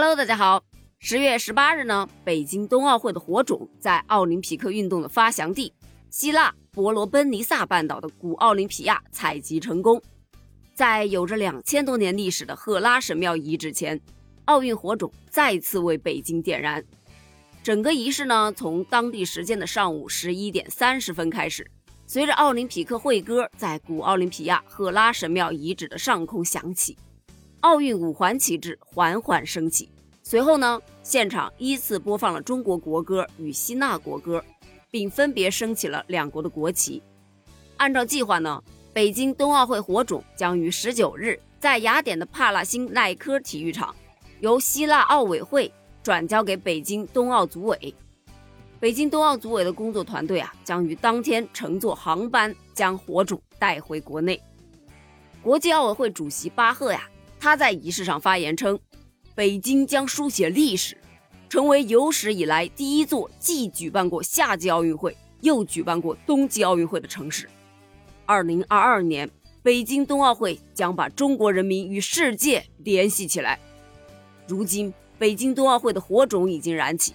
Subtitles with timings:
[0.00, 0.62] Hello，大家好。
[1.00, 5.72] 十月十八日呢，北京冬奥会的火种在奥林匹克运动的发祥地
[6.08, 10.00] 希腊伯罗奔尼撒半岛的古奥林匹亚采集成功。
[10.72, 14.00] 在有着两千多年历史的赫拉神庙遗址前，
[14.44, 16.84] 奥运火种再次为北京点燃。
[17.64, 21.68] 整个仪式呢，从当地时间的上午十一点三十分开始，
[22.06, 26.96] 随着奥林匹克会歌在古奥林匹亚赫拉神庙遗址的上空响起，
[27.62, 29.90] 奥运五环旗帜缓缓升起。
[30.30, 34.44] 随后呢，现场依次播放了中国国歌与希腊国歌，
[34.90, 37.02] 并分别升起了两国的国旗。
[37.78, 43.96] 按照计划呢，北京冬奥会火种将于十九日在雅典的帕拉辛奈科体育场，
[44.40, 45.72] 由希腊奥委会。
[46.02, 47.94] 转交给北京冬奥组委，
[48.78, 54.38] 北京冬奥组委的工作团队啊，将于当天乘坐航班将火种带回国内。
[55.42, 57.08] 国际奥委会主席巴赫呀，
[57.40, 58.78] 他在仪式上发言称，
[59.38, 60.96] 北京将书写历史，
[61.48, 67.48] 成为有史以来第一座既举办过夏季奥运会又举办过冬季奥运会的城市。
[68.26, 69.30] 二零二二年，
[69.62, 73.60] 北京冬奥会将把中国人民与世界联系起来。
[74.48, 74.92] 如今。
[75.16, 77.12] 北京冬奥会的火种已经燃起，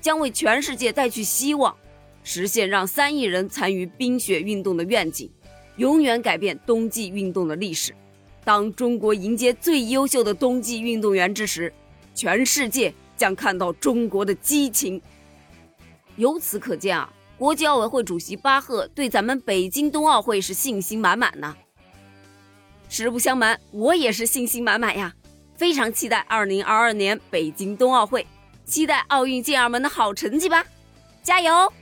[0.00, 1.74] 将为全世界带去希望，
[2.22, 5.28] 实现让三亿人参与冰雪运动的愿景，
[5.76, 7.92] 永远改变冬季运动的历史。
[8.44, 11.72] 当中国迎接最优秀的冬季运动员之时，
[12.14, 15.00] 全世界将看到中国的激情。
[16.16, 21.56] 由此可见啊，国际奥委会主席巴赫对咱们北京冬奥会是信心满满呢。
[22.88, 25.14] 实不相瞒，我也是信心满满呀。
[25.56, 28.26] 非常期待二零二二年北京冬奥会，
[28.64, 30.64] 期待奥运健儿们的好成绩吧，
[31.22, 31.72] 加油！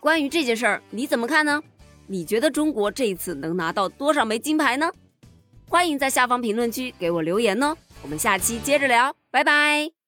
[0.00, 1.62] 关于这件事儿，你怎么看呢？
[2.06, 4.90] 你觉得中国这次能拿到多少枚金牌呢？
[5.70, 7.76] 欢迎在下方评论区给我留言哦。
[8.02, 9.99] 我们下期接着聊，拜拜。